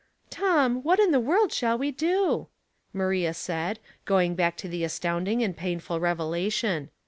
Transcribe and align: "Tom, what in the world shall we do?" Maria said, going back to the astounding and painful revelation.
"Tom, 0.31 0.77
what 0.81 0.97
in 0.99 1.11
the 1.11 1.19
world 1.19 1.53
shall 1.53 1.77
we 1.77 1.91
do?" 1.91 2.47
Maria 2.91 3.35
said, 3.35 3.77
going 4.03 4.33
back 4.33 4.57
to 4.57 4.67
the 4.67 4.83
astounding 4.83 5.43
and 5.43 5.55
painful 5.55 5.99
revelation. 5.99 6.89